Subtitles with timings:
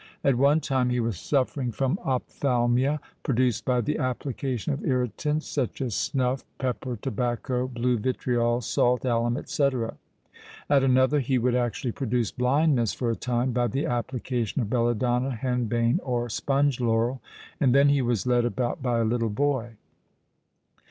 [0.23, 5.93] At one time he was suffering from ophthalmia, produced by the application of irritants—such as
[5.93, 9.63] snuff, pepper, tobacco, blue vitriol, salt, alum, &c.
[10.67, 15.35] At another he would actually produce blindness for a time by the application of belladonna,
[15.39, 17.21] henbane, or sponge laurel;
[17.59, 19.73] and then he was led about by a little boy.